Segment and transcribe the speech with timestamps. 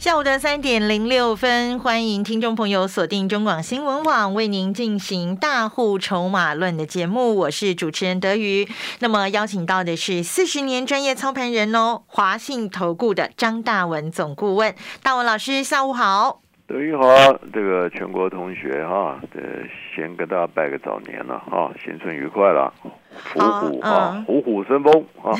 [0.00, 7.36] 下午的三点零六分，欢迎听众朋友锁定中广新闻网，为您进行大户筹码论的节目。
[7.36, 8.66] 我是主持人德瑜。
[9.00, 16.40] 那么邀请到的是四十年专业操盘人哦，华信投顾的张大文总顾问，大文老师，下午好。
[16.70, 17.04] 德瑜好，
[17.52, 19.40] 这个全国同学哈，这
[19.92, 22.72] 先跟大家拜个早年了哈，新春愉快了。
[23.34, 25.34] 虎虎啊，虎虎生风啊！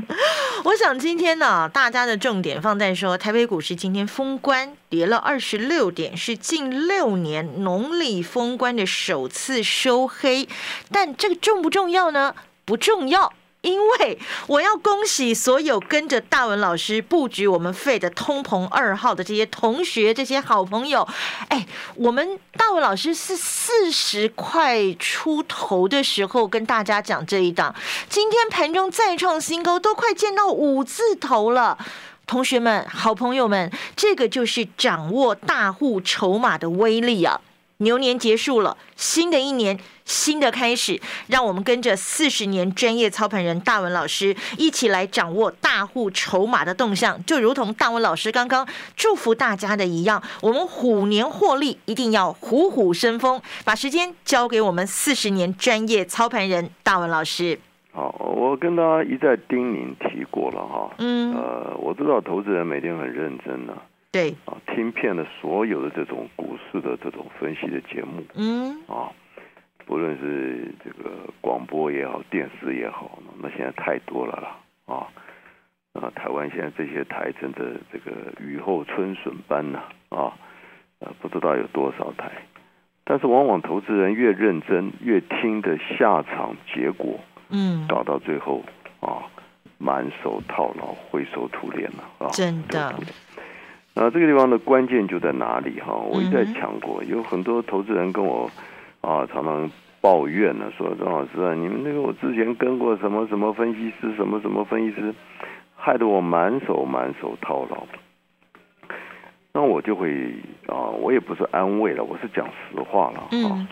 [0.64, 10.48] 我想今天呢，大家的重点放在说，台北股市今天封关跌了二十六点，是近六年农历封关的首次收黑，
[10.90, 12.34] 但这个重不重要呢？
[12.64, 13.34] 不重要。
[13.64, 21.08] 因为我要恭喜所有跟着大文老师布局我们费的通膨二号的这些同学、这些好朋友，
[21.48, 27.74] 哎，我们大文老师是四十块出头的时候跟大家讲这一档，
[28.10, 31.78] 今天盘中再创新高，都快见到五字头了。
[32.26, 37.40] 同学们、好朋友们，这个就是掌握大户筹码的威力啊！
[37.84, 53.40] 牛年结束了，新的一年，新的开始，让我们跟着四十年专业操盘人大文老师一起来掌握大户筹码的动向，就如同大文老师刚刚祝福大家的一样，我们虎年获利一定要虎虎生风。
[53.64, 57.60] 把时间交给我们四十年专业操盘人大文老师。
[57.92, 63.72] 好，我跟大家一再叮咛提过了哈，嗯，呃，我知道投资人每天很认真呢。
[64.14, 64.30] 对。
[64.46, 68.80] 啊，听遍了所有的这种股市的这种分析的节目，嗯。
[68.86, 69.10] 啊，
[69.84, 74.56] 不论是这个广播也好，电视也好，那现在太多了啦。
[74.86, 75.08] 啊
[75.94, 76.10] 啊！
[76.14, 79.82] 台湾现在这些台真的这个雨后春笋般呐。
[80.10, 80.32] 啊，
[81.00, 82.30] 呃，不知道有多少台，
[83.04, 88.62] 但是往往投资人越认真，越听的下场结果，嗯，搞到最后
[89.00, 89.26] 啊，
[89.78, 92.94] 满手套牢，灰手土脸了啊，真的。
[93.96, 95.94] 那这个地方的关键就在哪里哈？
[95.94, 98.50] 我一再讲过，有很多投资人跟我
[99.00, 105.14] 啊常常抱怨呢，说张老师啊，你们那个我之前跟过什么什么分析师，什么什么分析师，
[105.76, 107.86] 害得我满手满手套牢。
[109.52, 110.34] 那我就会
[110.66, 113.68] 啊，我也不是安慰了，我是讲实话了啊。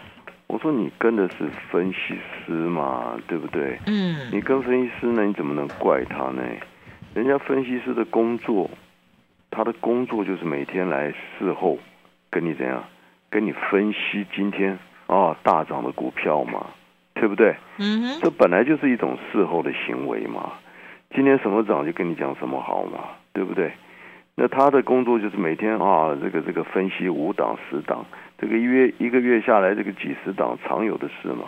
[0.47, 2.15] 我说你跟的是分析
[2.47, 3.77] 师嘛，对不对？
[3.89, 4.29] 嗯。
[4.31, 6.43] 你跟分析师呢，你怎么能怪他呢？
[7.13, 8.71] 人家分析师的工作。
[9.53, 11.79] 他的工作就是每天来事后
[12.31, 12.83] 跟你怎样，
[13.29, 16.67] 跟你分析今天啊大涨的股票嘛，
[17.13, 17.55] 对不对？
[17.77, 20.55] 嗯哼，这本来就是一种事后的行为嘛。
[21.15, 23.01] 今天什么涨就跟你讲什么好嘛，
[23.35, 23.71] 对不对？
[24.35, 28.07] 那他的工作就是每天啊这个这个分析五档十档，
[28.39, 31.45] 这个月一个月下来这个几十档常有的事嘛。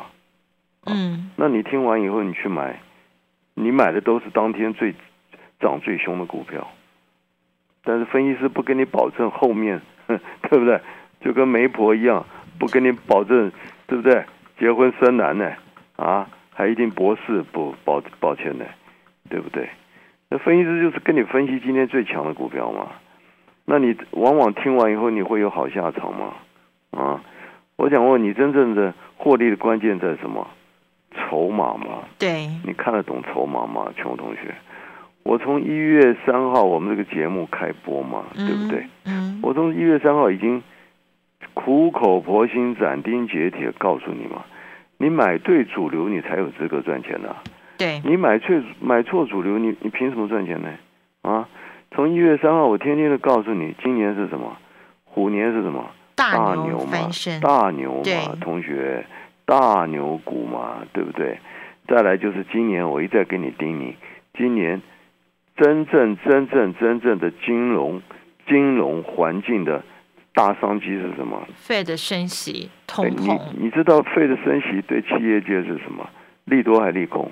[0.84, 2.78] 嗯，那你听完以后你去买，
[3.54, 4.94] 你买的都是当天最
[5.58, 6.68] 涨最凶的股票。
[7.84, 10.80] 但是分析师不跟你保证后面， 对不对？
[11.20, 12.24] 就跟媒婆一样，
[12.58, 13.50] 不跟你保证，
[13.86, 14.24] 对不对？
[14.58, 15.52] 结婚生男呢，
[15.96, 18.64] 啊，还一定博士不抱抱歉呢，
[19.28, 19.68] 对不对？
[20.28, 22.88] 那分析师就是跟你分析今天最强的股票嘛。
[23.66, 26.34] 那你往往听完以后，你会有好下场吗？
[26.90, 27.20] 啊，
[27.76, 30.46] 我想问你，真正的获利的关键在什么？
[31.16, 32.02] 筹码吗？
[32.18, 34.54] 对，你看得懂筹码吗，穷同学？
[35.24, 38.86] 我从一月三号我们这个节目开播嘛，对不对？
[39.06, 40.62] 嗯，我从一月三号已经
[41.54, 44.44] 苦口婆心、斩钉截铁告诉你嘛，
[44.98, 47.34] 你买对主流，你才有资格赚钱的。
[47.78, 50.68] 对，你买错买错主流，你你凭什么赚钱呢？
[51.22, 51.48] 啊，
[51.90, 54.56] 从一月三号，我天天的告诉你，今年是什么？
[55.04, 55.90] 虎年是什么？
[56.14, 56.92] 大牛嘛，
[57.40, 59.04] 大牛嘛，同学，
[59.46, 61.38] 大牛股嘛，对不对？
[61.88, 63.94] 再来就是今年，我一再跟你叮咛，
[64.36, 64.82] 今年。
[65.56, 68.02] 真正真正真正的金融
[68.48, 69.82] 金融环境的
[70.34, 71.46] 大商机是什么？
[71.54, 73.40] 费的升息，通膨。
[73.56, 76.08] 你你知道费的升息对企业界是什么？
[76.44, 77.30] 利多还利空？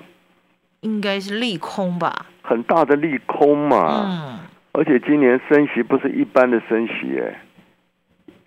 [0.81, 2.27] 应该是利空吧。
[2.41, 4.05] 很大的利空嘛。
[4.07, 4.39] 嗯。
[4.71, 7.41] 而且今年升息不是一般的升息，哎，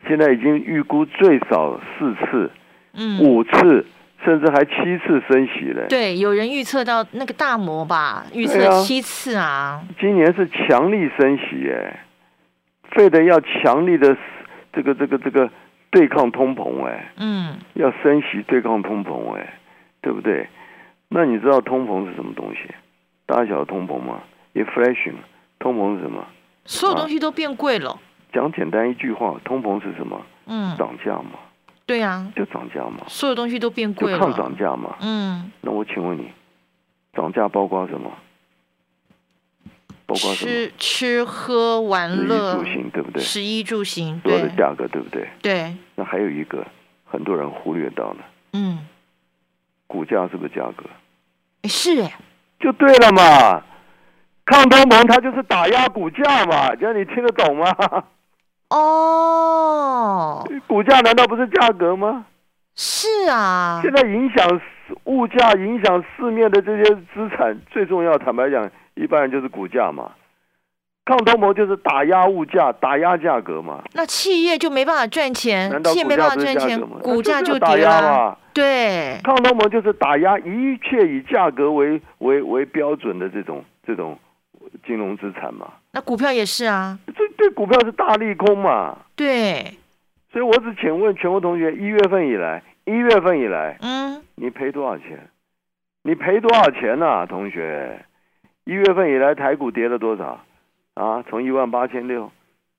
[0.08, 2.50] 现在已经预估最少四次，
[2.94, 3.87] 嗯，五次。
[4.26, 5.87] 甚至还七次升息嘞！
[5.88, 9.81] 对，有人预测到那个大摩吧，预测七次啊。
[10.00, 12.00] 今年是强力升息哎，
[12.90, 14.17] 费得要强力的
[14.73, 15.49] 这个这个这个
[15.90, 19.55] 对抗通膨哎，嗯，要升息对抗通膨哎，
[20.02, 20.49] 对不对？
[21.08, 22.75] 那你知道通膨是什么东西？
[23.26, 24.20] 大小通膨吗
[24.55, 25.14] ？Inflation，
[25.61, 26.26] 通膨是什么？
[26.64, 27.96] 所有东西都变贵了。
[28.32, 30.20] 讲简单一句话，通膨是什么？
[30.46, 31.38] 嗯，涨价嘛，
[31.87, 34.19] 对呀，就涨价嘛，所有东西都变贵了。
[34.19, 34.97] 抗涨价嘛。
[35.00, 36.29] 嗯，那我请问你，
[37.15, 38.11] 涨价包括什么？
[40.05, 40.50] 包括什么？
[40.50, 43.23] 吃吃喝玩食衣乐住，行，对不对？
[43.23, 45.29] 食衣住行，所有的价格，对不对？
[45.41, 46.67] 对，那还有一个
[47.05, 48.17] 很多人忽略到了，
[48.53, 48.85] 嗯，
[49.87, 50.85] 股价是不是价格？
[51.69, 52.19] 是哎，
[52.59, 53.62] 就对了嘛。
[54.44, 57.73] 抗通膨它就是打压股价嘛，这样你听得懂吗？
[58.71, 62.27] 哦，股价难道不是价格吗？
[62.75, 66.83] 是啊，现在影响市物价、影响市面的这些
[67.15, 70.11] 资产，最重要，坦白讲，一般人就是股价嘛。
[71.07, 73.81] 抗通膨就是打压物价、打压价格嘛。
[73.95, 78.37] 那企业就没办法赚钱企业没办法赚钱股价就跌了。
[78.53, 84.19] 对，抗通膨就是打压一切以价格为为为标准的这种这种
[84.85, 85.69] 金融资产嘛。
[85.96, 88.98] 那股票也是啊，这对股票是大利空嘛。
[89.14, 89.64] 对，
[90.31, 95.31] 所以我只请问全国同学，一月份以来，一月份以来，嗯，你赔多少钱？
[96.02, 98.04] 你赔多少钱呐、同学？
[98.64, 100.44] 一月份以来，台股跌了多少？
[100.93, 102.31] 啊，从一万八千六，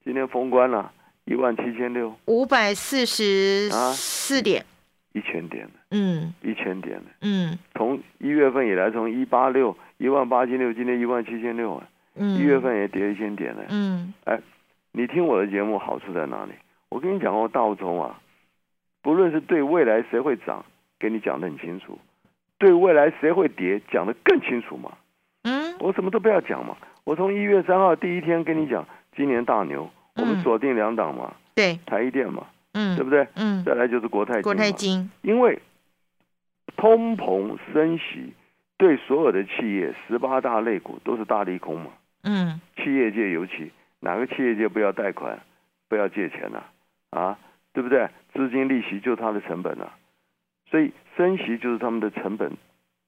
[0.03, 0.91] 今天封关了，
[1.25, 4.63] 一万七千六，五百四十啊四点，
[5.13, 7.05] 一千点了，嗯一千点了。
[7.23, 11.83] 嗯从一月份以来，从一八六一万八千六，今天一万七千六啊，
[12.17, 13.63] 嗯，一月份也跌一千点呢。
[13.69, 14.39] 嗯哎
[14.91, 16.51] 你听我的节目好处在哪里？
[16.89, 18.19] 我跟你讲过，道中啊，
[19.03, 20.65] 不论是对未来谁会涨，
[20.97, 21.93] 给你讲的很清楚；
[22.57, 24.91] 对未来谁会跌，讲的更清楚嘛。
[25.43, 26.75] 嗯我什么都不要讲嘛。
[27.03, 33.27] 我从一月三号第一天跟你讲，今年大牛，我们嗯锁定两档嘛，对，台一电嘛，嗯对不对？
[33.35, 35.61] 嗯，再来就是国泰国泰金，因为
[36.75, 38.33] 通膨升息
[38.77, 41.91] 对所有的企业十八大类股都是大利空嘛。
[42.27, 43.71] 嗯企业界尤其
[44.01, 45.39] 哪个企业界不要贷款，
[45.87, 46.61] 不要借钱呢、
[47.09, 47.37] 啊？
[47.73, 48.07] 对不对？
[48.33, 49.93] 资金利息就是它的成本啊，
[50.69, 52.51] 所以升息就是他们的成本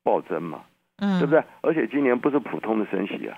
[0.03, 0.61] 暴增嘛，
[0.97, 1.31] 嗯，对不？
[1.31, 1.43] 对？
[1.61, 3.37] 而且今年不是普通的升息啊，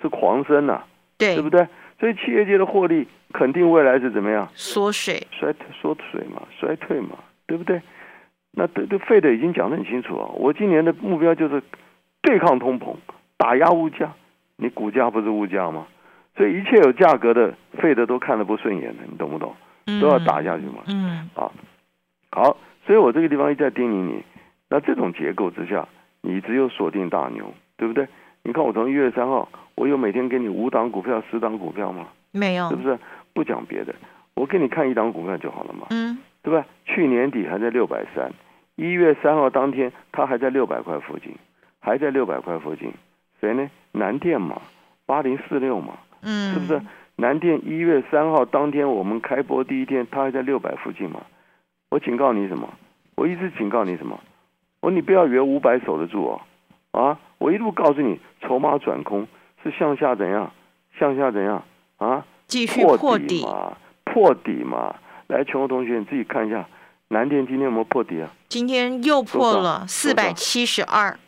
[0.00, 0.86] 是狂升啊，
[1.18, 1.66] 对对不对？
[1.98, 4.48] 所以企业界的获利肯定未来是怎么样？
[4.54, 7.80] 缩水，衰缩水嘛，衰退嘛，对不对？
[8.50, 10.28] 那对对，费的已经讲得很清楚啊。
[10.34, 11.62] 我今年的目标就是
[12.22, 12.96] 对抗通膨，
[13.36, 14.12] 打压物价。
[14.62, 15.86] 你股价不是物价吗？
[16.36, 19.54] 所以一切有价格的，费的都看得不顺眼的，你懂不懂？
[20.00, 20.84] 都要打下去嘛。
[20.86, 21.50] 嗯啊，
[22.30, 22.56] 好，
[22.86, 24.22] 所以我这个地方一再叮咛你，
[24.70, 25.88] 那这种结构之下，
[26.20, 28.06] 你只有锁定大牛，对不对？
[28.44, 32.06] 你看我从一月三号，我有每天给你五档股票、十档股票吗？
[32.30, 32.98] 没有是，不是？
[33.34, 33.92] 不讲别的，
[34.34, 35.88] 我给你看一档股票就好了嘛。
[35.90, 36.64] 嗯对吧？
[36.84, 38.32] 去年底还在六百三，
[38.76, 41.34] 一月三号当天它还在六百块附近，
[41.80, 42.92] 还在六百块附近。
[43.42, 43.68] 谁呢？
[43.90, 44.62] 南电嘛，
[45.04, 46.80] 八零四六嘛，嗯，是不是？
[47.16, 51.20] 南电一月三号当天我们开播第一天，它还在六百附近嘛。
[51.90, 52.72] 我警告你什么？
[53.16, 54.18] 我一直警告你什么？
[54.80, 56.40] 我说你不要以为五百守得住哦，
[56.92, 57.18] 啊！
[57.38, 59.26] 我一路告诉你，筹码转空
[59.62, 60.52] 是向下怎样？
[60.98, 61.64] 向下怎样？
[61.98, 62.24] 啊？
[62.46, 64.94] 继续破破底，嘛，破底嘛。
[65.26, 66.66] 来，全国同学你自己看一下，
[67.08, 68.30] 南电今天有没有破底啊？
[68.48, 71.18] 今天又破了四百七十二，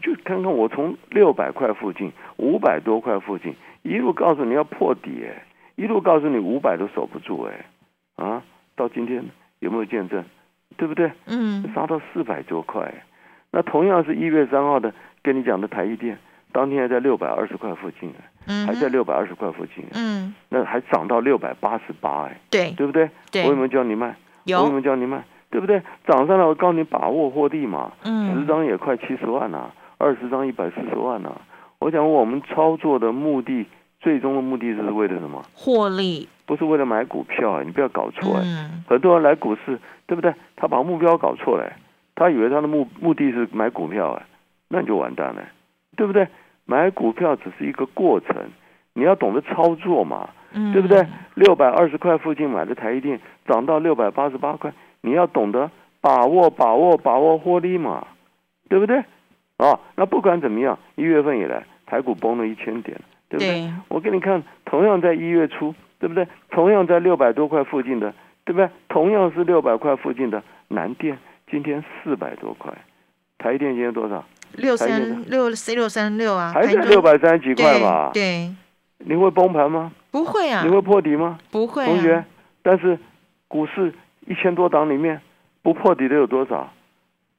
[0.00, 5.44] 就看看我从六百块附近、五百多块附近，一路告诉你要破底，哎，
[5.76, 7.64] 一路告诉你五百都守不住，哎，
[8.16, 8.42] 啊，
[8.76, 9.24] 到今天
[9.60, 10.24] 有没有见证？
[10.76, 11.10] 对不对？
[11.26, 13.04] 嗯杀到四百多块，哎
[13.52, 16.16] 那同样是一月三号的，跟你讲的台积电，
[16.52, 23.10] 当天还在六百二十块附近，哎，嗯还在，六百二十块附近，哎嗯，那还涨到六百八十八，哎，对对不对？
[23.32, 24.14] 对我有没有叫你卖？
[24.46, 25.22] 我有没有，有叫你卖？
[25.50, 25.82] 对不对？
[26.06, 27.90] 涨上来，我告诉你把握获利嘛。
[28.04, 29.68] 嗯十嗯张也快七十万呐、
[30.00, 31.30] 二十张一百四十万呢、
[31.78, 33.66] 我想我们操作的目的，
[34.00, 35.44] 最终的目的是为了什么？
[35.54, 37.62] 获利，不是为了买股票啊！
[37.62, 40.34] 你不要搞错哎、嗯很多人来股市，对不对？
[40.56, 41.76] 他把目标搞错了、哎
[42.16, 44.26] 他以为他的目目的是买股票哎、
[44.68, 45.42] 那你就完蛋了、
[45.96, 46.26] 对不对？
[46.64, 48.36] 买股票只是一个过程，
[48.94, 50.30] 你要懂得操作嘛。
[50.52, 51.06] 嗯，对不对？
[51.34, 58.06] 六百二十块附近买的台积电涨到六百八十八块，你要懂得把握、把握、把握获利嘛，
[58.68, 59.02] 对不对？
[59.60, 62.98] 啊，那不管怎么样，一月份以来台股崩了一千点，
[63.28, 63.48] 对不对？
[63.60, 66.26] 对，我给你看，同样在一月初，对不对？
[66.50, 68.12] 同样在六百多块附近的，
[68.44, 68.68] 对不对？
[68.88, 71.18] 同样是六百块附近的南电，
[71.50, 72.72] 今天四百多块，
[73.38, 74.24] 台电今天多少？
[74.52, 78.10] 六三六 C 六三六啊，还是六百三十几块对嘛？
[78.12, 78.50] 对，
[78.98, 79.92] 你会崩盘吗？
[80.10, 81.38] 不会啊你，会破底吗？
[81.52, 82.24] 不会同学啊，，
[82.62, 82.98] 但是
[83.46, 83.92] 股市
[84.26, 85.20] 一千多档里面
[85.62, 86.68] 不破底的有多少？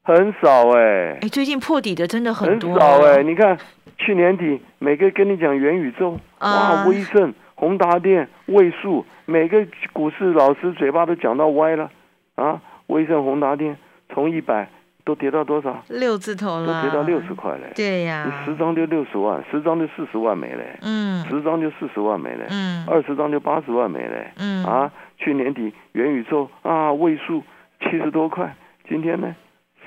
[0.02, 1.18] 很少哎。
[1.20, 2.78] 哎，最近破底的真的很多。
[2.78, 3.56] 少哎，你看
[3.98, 11.90] 去年底每个跟你讲元宇宙，哇，威盛、宏达电、位数，每个股市老师嘴巴都讲到歪了
[12.34, 12.60] 啊。
[12.88, 13.76] 威盛、宏达电
[14.12, 14.68] 从一百。
[15.04, 15.82] 都跌到多少？
[15.88, 17.72] 六字头了，都跌到六十块嘞。
[17.74, 20.62] 对呀，你十张就六十万，十张就四十万没了。
[20.80, 22.46] 嗯，十张就四十万没了。
[22.48, 24.24] 嗯，二十张就八十万没了。
[24.36, 27.42] 嗯，啊，去年底元宇宙啊，位数
[27.80, 28.54] 七十多块，
[28.88, 29.34] 今天呢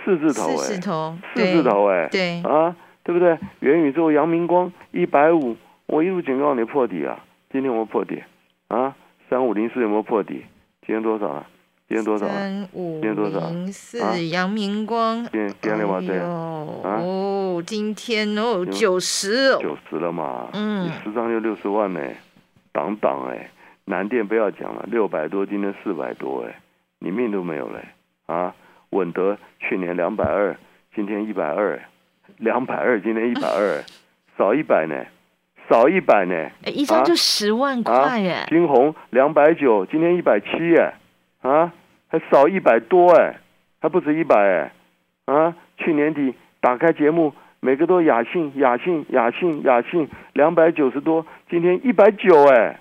[0.05, 3.37] 四字头哎，四字头，四字头哎，对啊，对不对？
[3.59, 5.57] 元宇宙阳明光一百五，
[5.87, 7.19] 我一路警告你破底啊，
[7.51, 8.21] 今天我破底
[8.67, 8.95] 啊，
[9.29, 10.45] 三五零四有没有破底？
[10.85, 11.47] 今天多少了？
[11.87, 12.27] 今天多少？
[12.27, 15.25] 三五零四，阳明光。
[15.31, 15.99] 今天了吗？
[15.99, 16.19] 对。
[16.19, 19.57] 哦，今天哦，九十。
[19.59, 20.49] 九十了嘛？
[20.53, 20.85] 嗯。
[20.85, 21.99] 你十张就六十万呢，
[22.71, 23.49] 挡挡哎！
[23.85, 26.59] 南电不要讲了，六百多，今天四百多哎，
[26.99, 27.85] 你命都没有嘞
[28.25, 28.53] 啊！
[28.95, 30.55] 稳得去年两百二，
[30.95, 31.79] 今天一百二，
[32.37, 33.83] 两百二，今天一百二，
[34.37, 34.95] 少一百呢，
[35.69, 36.33] 少一百呢。
[36.63, 38.45] 哎，一张就十万块耶。
[38.47, 40.93] 金红两百九，今天一百七耶。
[41.41, 41.71] 啊，
[42.07, 43.35] 还少一百多哎，
[43.79, 44.71] 还不止一百哎，
[45.25, 52.79] 啊，去年底打开节目，每个都雅兴雅兴雅兴雅兴两百九十多，今天一百九哎，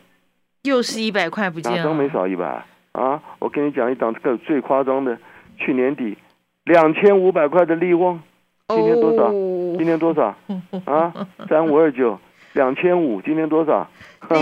[0.62, 2.46] 又是一百块不见了，哪张没少一百
[2.92, 3.20] 啊？
[3.38, 5.18] 我跟你讲一档这个最夸张的，
[5.58, 6.16] 去年底
[6.64, 8.20] 两千五百块的利旺，
[8.68, 9.30] 今天多少？
[9.30, 10.34] 今天多少？
[10.86, 11.12] 啊，
[11.48, 12.18] 三五二九
[12.54, 13.88] 两千五，今天多少？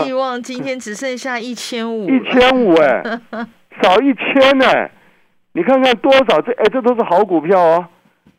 [0.04, 3.02] 利旺今天只剩下一千五， 一千五哎。
[3.82, 4.66] 少一千呢，
[5.54, 6.40] 你看看多少？
[6.42, 7.86] 这哎，这都是好股票哦，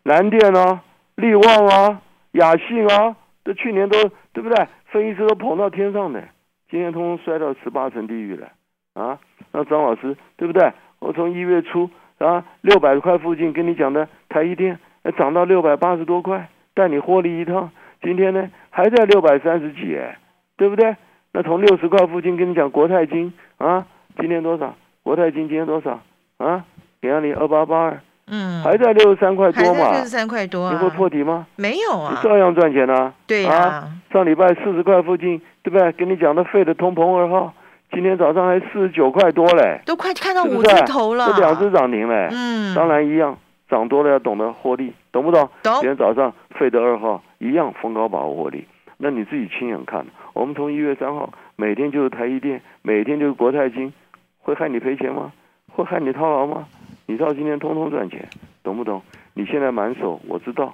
[0.04, 0.82] 蓝电啊，
[1.16, 2.02] 利旺啊，
[2.34, 3.98] 雅信啊，这去年都
[4.32, 4.68] 对不对？
[4.92, 6.24] 分析师都捧到天上的，
[6.70, 8.48] 今天通通摔到十八层地狱了
[8.94, 9.18] 啊！
[9.52, 10.72] 那张老师对不对？
[11.00, 11.90] 我从一月初
[12.24, 14.80] 啊六百块附近跟你讲的台一电，
[15.18, 17.70] 涨到六百八十多块，带你获利一趟。
[18.02, 20.18] 今天呢还在六百三十几哎，
[20.58, 20.96] 对不对？
[21.32, 23.86] 那从六十块附近跟你讲国泰金啊，
[24.20, 24.76] 今天多少？
[25.04, 26.00] 国泰金今天多少
[26.38, 26.64] 啊？
[27.02, 29.92] 给到你二八八二，嗯，还在六十三块多嘛？
[29.92, 31.46] 六十三块多，你会破底吗？
[31.58, 33.14] 没有啊，照样赚钱啊。
[33.28, 35.92] 对呀，上礼拜四十块附近，对不对？
[35.94, 37.54] 跟你讲的废的通膨二号，
[37.94, 42.28] 今天早上还四十九块多嘞，都快看到五字头了，这两只涨停嘞。
[42.32, 43.38] 嗯，当然一样，
[43.70, 45.48] 涨多了要懂得获利，懂不懂？
[45.62, 45.74] 懂。
[45.76, 48.66] 今天早上费德二号一样逢高把握获利，
[48.98, 50.04] 那你自己亲眼看。
[50.34, 53.94] 我们从一月三号每天就是台积电，每天就是国泰金。
[54.40, 55.32] 会害你赔钱吗？
[55.72, 56.66] 会害你套牢吗？
[57.06, 58.28] 你到今天通通赚钱，
[58.64, 59.02] 懂不懂？
[59.36, 60.74] 你现在满手，我知道，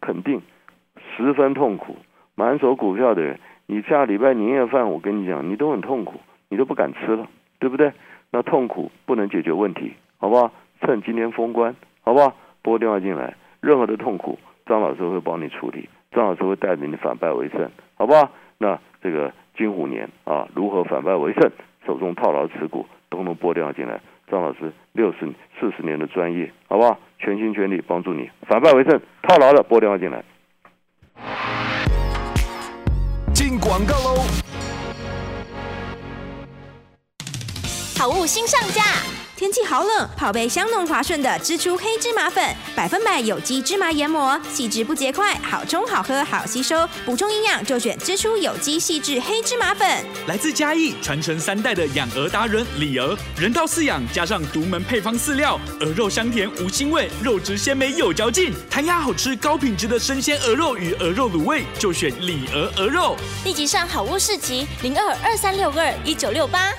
[0.00, 0.42] 肯定
[1.16, 1.96] 十分痛苦。
[2.34, 6.20] 满手股票的人，你下礼拜年夜饭，我跟你讲，你都很痛苦，
[6.56, 7.92] 你都不敢吃了，对不对？
[8.30, 10.50] 那痛苦不能解决问题，好不好？
[10.80, 12.34] 趁今天封关，好不好？
[12.62, 18.30] 拨电话进来，任何的痛苦，张老师会帮你处理，张老师会带着你反败为胜，好不好？
[18.56, 21.52] 那这个金虎年啊，如何反败为胜？
[21.84, 22.86] 手中套牢持股。
[23.10, 26.98] 通通拨电话进来，张老师六十四十年的专业，好不好？
[27.18, 30.24] 全心全力帮助你反败为胜，套牢的拨电话进来。
[33.34, 34.45] 进广告喽！
[38.06, 38.84] 好物新上架。
[39.34, 50.04] 天气好冷，泡杯香浓滑顺的支出黑芝麻粉，百分百有机芝麻研磨，细致不结块，好冲好喝好吸收，补充营养就选支出有机细致黑芝麻粉。
[50.28, 63.16] 来自嘉义传承三代的养鹅达人李鹅，人道饲养加上独门配方饲料，鹅肉香甜无腥味，肉质鲜美有嚼劲，弹牙好吃高品质的生鲜鹅肉与鹅肉卤味就选李鹅鹅肉。
[63.44, 66.72] 立即上好物市集零二二三六二一九六八。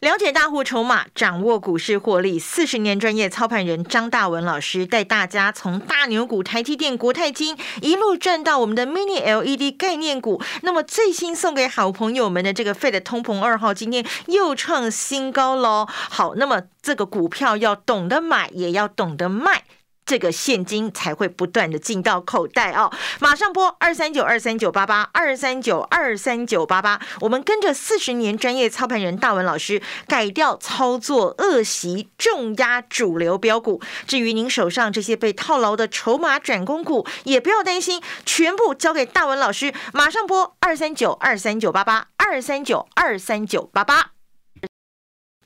[0.00, 10.40] 了解大户筹码，掌握股市获利，四十年专业操盘人张大文老师带大家从大牛股台积电、国泰金一路赚到我们的 Mini LED 概念股。
[10.62, 15.88] 那么最新送给好朋友们的这个费的通膨二号，今天又创新高喽。
[15.88, 19.64] 好，那么这个股票要懂得买，也要懂得卖。
[20.08, 22.90] 这个现金才会不断的进到口袋哦！
[23.20, 33.82] 马上拨二三九二三九八八二三九二三九八八，我们跟着四十年专业操盘人大文老师改掉操作恶习，重压主流标股。
[34.06, 39.74] 至于您手上这些被套牢的筹码转攻股，也不要担心，全部交给大文老师。
[39.92, 44.17] 马上拨二三九二三九八八二三九二三九八八。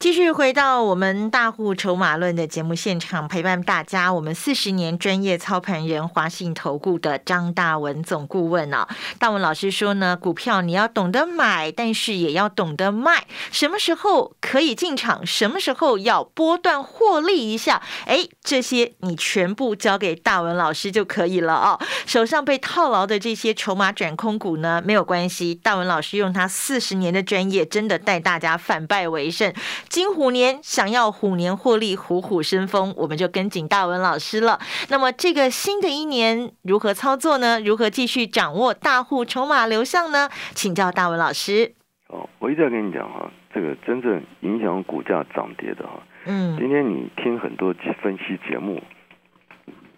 [0.03, 4.13] 继续回到我们大户筹码论的节目现场，陪伴大家。
[4.13, 8.89] 我们四十年专业操盘人华信投顾的张大文总顾问啊，
[9.21, 13.27] 大文老师说呢，股票你要懂得买，但是也要懂得卖。
[13.53, 15.25] 什么时候可以进场？
[15.25, 17.81] 什么时候要波段获利一下？
[18.07, 21.79] 哎，这些你全部交给大文老师就可以了哦。
[22.07, 29.55] 手上被套牢的这些筹码转空股呢，没有关系，大文老师用他四十年的专业，真的带大家反败为胜。
[29.93, 34.59] 金虎年想要虎年获利，虎虎生风，我们就跟紧大文老师了。
[34.89, 37.61] 那么这个新的一年如何操作呢？
[37.61, 40.31] 如何继续掌握大户筹码流向呢？
[40.55, 41.75] 请教大文老师。
[42.09, 48.81] 哦，我一直在跟你讲哈，这个真正影响股价涨跌的哈，嗯今天你听很多分析节目，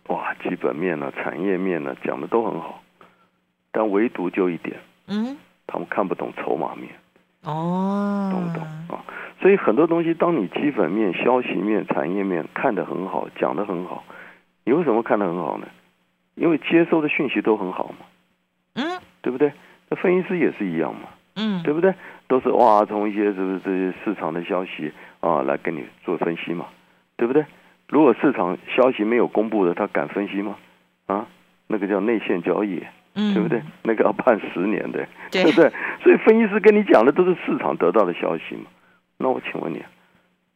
[0.09, 2.83] 哇，基本面呢、产业面呢讲的都很好，
[3.71, 5.37] 但唯独就一点，嗯，
[5.69, 6.91] 他们看不懂筹码面。
[7.45, 8.24] 哦？
[9.45, 14.03] 所以很多东西，当你基本面、消息面、产业面看得很好，讲得很好，
[14.65, 15.67] 你为什么看得很好呢？
[16.35, 18.07] 因为接收的讯息都很好嘛，
[18.77, 19.53] 嗯对不对？
[19.91, 21.93] 那分析师也是一样嘛，嗯，对不对？
[22.27, 26.65] 都是哇，从一些是不是这些市场的消息啊来跟你做分析嘛，
[27.19, 27.45] 对不对？
[27.91, 30.57] 如果市场消息没有公布的，他敢分析吗？
[31.05, 31.27] 啊，
[31.67, 32.83] 那个叫内线交易，
[33.15, 33.63] 嗯，对不对？？
[33.83, 35.71] 那个要判十年的，对对不对？
[36.03, 38.71] 所以分析师跟你讲的都是市场得到的消息嘛。
[39.25, 39.83] 那我请问你，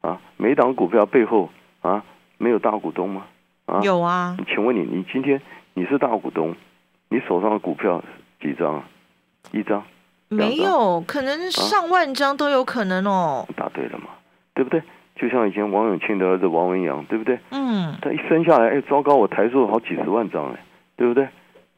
[0.02, 1.48] 啊，每档股票背后
[1.80, 2.04] 啊
[2.36, 3.24] 没有大股东吗？
[3.64, 5.40] 啊，有啊，请问你，你今天
[5.72, 6.54] 你是大股东，
[7.08, 8.04] 你手上的股票
[8.42, 8.84] 几张啊？
[9.52, 9.82] 一张，
[10.28, 13.48] 没有，可能上万张都有可能哦。
[13.56, 14.08] 答对了嘛？
[14.52, 14.82] 对不对？
[15.16, 17.38] 就像以前王永庆的儿子王文洋，对不对？
[17.50, 20.62] 嗯，他一生下来，哎，糟糕，我台数好几十万张哎，
[20.94, 21.26] 对不对？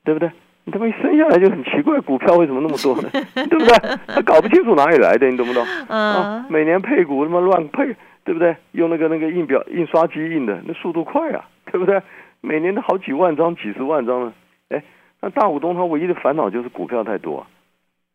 [0.03, 0.29] 对不对？
[0.71, 3.11] 你他妈一生下来就很奇怪，股票为什么那么多呢？
[3.35, 3.75] 对不对？
[4.07, 5.65] 他搞不清楚哪里来的，你懂不懂？
[5.89, 8.55] 啊嗯，，每年配股他妈乱配，对不对？
[8.73, 12.01] 用那个那个印表印刷机印的，那速度快啊，对不对？
[12.41, 14.33] 每年都好几万张、几十万张呢。
[14.69, 14.83] 哎，
[15.21, 17.47] 那大股东他唯一的烦恼就是股票太多、啊。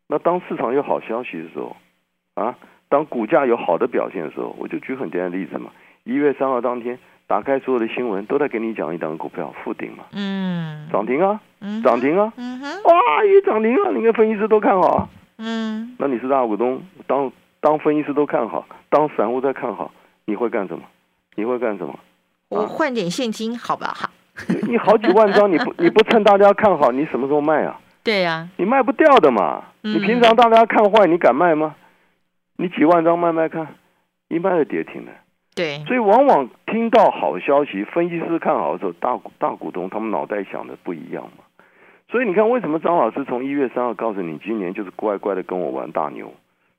[0.08, 1.76] 那当市场有好消息的时候，
[2.34, 2.56] 啊，
[2.88, 5.70] 当股价有好的表现的时候，我就举很简单的例子嘛。
[6.04, 6.96] 一月三号当天，
[7.26, 12.32] 打开所有的新闻都在给你讲一档股票复顶嘛，嗯，涨停啊，嗯，涨停啊，
[12.84, 15.08] 哇，一涨停啊，你看分析师都看好啊。
[15.38, 19.90] 嗯，那你是大股东，当当分析师都看好，当散户在看好，
[20.24, 20.84] 你会干什么？
[21.34, 21.98] 你会干什么？
[22.48, 24.10] 我换点现金好不好？
[24.68, 27.80] 你好几万张，你不你不趁大家看好，你什么时候卖啊？
[28.02, 29.64] 对呀，你卖不掉的嘛。
[29.82, 31.74] 嗯你平常大家看坏，你敢卖吗？
[32.56, 33.66] 你几万张卖卖看，
[34.28, 35.12] 一卖就跌停了。
[35.54, 41.44] 对，所以往往听到好消息，分析师看好的时候，大股大股东他们脑袋想的不一样嘛。
[42.16, 46.32] 所以你看，为什么张老师从一月三号告诉你，今年就是乖乖的跟我玩大牛，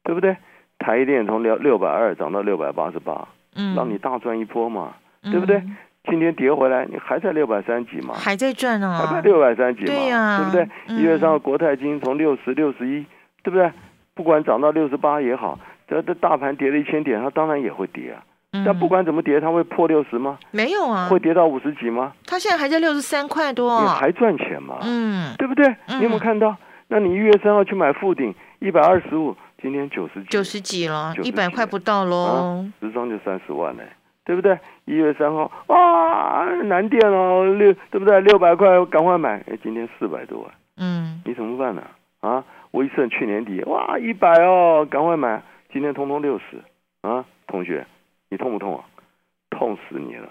[0.04, 0.36] 对不对？
[0.80, 5.58] 台电从六六百二涨到六百八十八，嗯，让你大赚一波嘛，对不对？
[5.58, 5.78] 嗯
[6.10, 10.68] 今天跌回来，你还在六百三几嘛，还在赚还啊在，六百三几嘛，对呀不对？
[10.88, 13.06] 嗯一月三号国泰金从六十六十一，
[13.44, 13.72] 对不对？
[14.16, 18.24] 不管涨到六十八也好，这这大盘跌了一千点，它当然也会跌啊。
[18.54, 20.38] 嗯但不管怎么跌，它会破六十吗？
[20.52, 22.14] 没有啊，会跌到五十几吗？
[22.26, 24.78] 它现在还在六十三块多还赚钱吗？
[24.82, 25.68] 嗯，对不对？
[25.88, 26.56] 嗯你有没有看到？
[26.88, 33.84] 那你一月三号去买附顶一百二十五，今天九十几，九十几了，一百块不到喽啊，十张就三十万嘞，
[34.24, 34.58] 对不对？
[34.86, 38.22] 一月三号啊，南电哦六，对不对？
[38.22, 41.84] 六百块赶快买，哎，今天四百多万，嗯，你怎么办呢？
[42.22, 46.64] 啊，威盛去年底哇一百哦，赶快买，今天通通六十
[47.02, 47.86] 啊，同学，
[48.30, 48.84] 你痛不痛啊？
[49.50, 50.30] 痛死你了！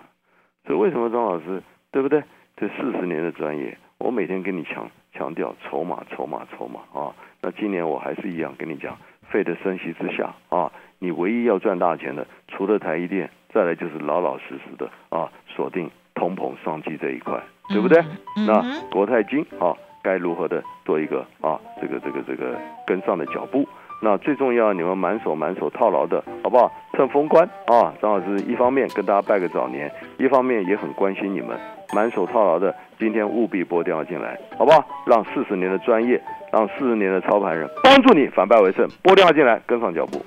[0.66, 2.22] 所以为什么张老师对不对？
[2.56, 7.14] 这四十年的专业，我每天跟你强强调筹码、筹码、筹码啊。
[7.42, 8.96] 那今年我还是一样跟你讲，
[9.28, 18.02] 费的升息之下啊，你唯一要赚大钱的，除了台一电，再来就是老老实实的啊，锁定通膨商机这一块，对不对？
[18.46, 23.68] 那国泰金啊，该如何的做一个啊，这个这个这个跟上的脚步？
[24.00, 26.70] 那最重要，你们满手满手套牢的，好不好？
[26.92, 31.58] 趁封关啊，张老师一方面跟大家拜个早年，一方面也很关心你们
[31.94, 34.84] 满手套牢的，今天务必拨电话进来，好不好？
[35.06, 36.20] 让四十年的专业，
[36.52, 40.24] 让四十年的操盘人帮助你反败为胜，拨电话进来，跟上脚步。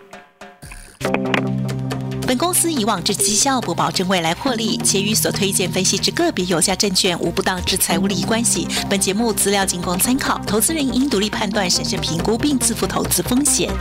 [2.30, 8.68] 本公司以往之绩效不保证未来获利，且与所推荐分析之个别有价证券无不当之财务利益关系。
[8.88, 13.72] 本节目资料仅供参考，投资人应独立判断、审慎评估并自负投资风险。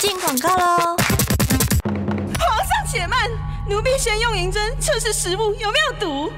[0.00, 0.96] 进广告喽！
[2.40, 3.30] 皇上且慢，
[3.70, 6.32] 奴婢先用银针测试食物有没有毒。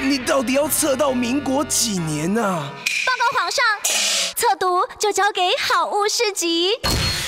[0.00, 2.72] 你到底要测到民国几年啊？
[3.04, 3.62] 报告皇上，
[4.46, 6.78] 测毒就交给好物市集。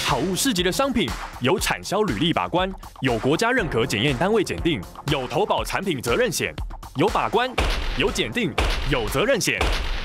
[0.05, 1.09] 好物市集的商品
[1.41, 4.79] 有产销履历把关，有国家认可检验单位检定，
[5.11, 6.55] 有投保产品责任险，
[6.97, 7.51] 有把关，
[7.97, 8.53] 有检定，
[8.91, 9.59] 有责任险。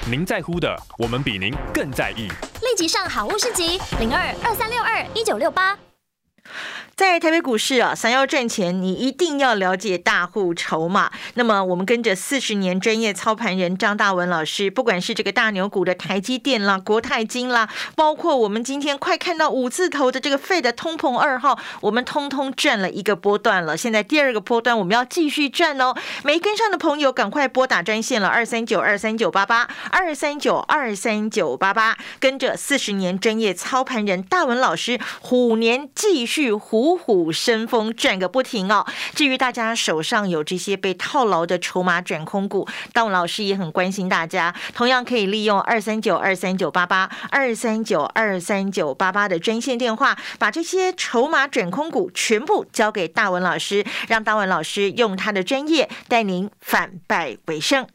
[0.09, 2.29] 您在乎的，我们比您更在意。
[2.61, 5.77] 立即上好物市集零二二三六二一九六八。
[7.01, 11.11] 在台北股市啊，想要赚钱，你一定要了解大户筹码。
[11.33, 23.75] 那么，我们跟着四十年专业操盘人张大文老师，不管是这个大牛股的台积电啦、国泰金啦，包括我们今天快看到五字头的这个费的通膨二号，我们通通赚了一个波段了。
[23.75, 25.95] 现在第二个波段我们要继续赚哦。
[26.23, 36.90] 没跟上的朋友，赶快拨打专线了，二三九二三九八八二三九二三九八八，跟着四十年专业操盘人大文老师，虎年继续虎。
[36.91, 38.85] 虎虎生风，转个不停哦。
[39.13, 57.87] 至于大家手上有这些被套牢的筹码转空股，大文老师也很关心大家，同样可以利用二三九二三九八八二三九二三九八八的专线电话，把这些筹码转空股全部交给大文老师，让大文老师用他的专业带您反败为胜。